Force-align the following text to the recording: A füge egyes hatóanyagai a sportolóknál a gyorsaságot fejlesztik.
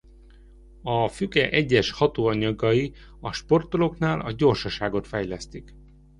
A 0.81 1.07
füge 1.07 1.49
egyes 1.49 1.91
hatóanyagai 1.91 2.93
a 3.19 3.31
sportolóknál 3.33 4.19
a 4.21 4.31
gyorsaságot 4.31 5.07
fejlesztik. 5.07 5.75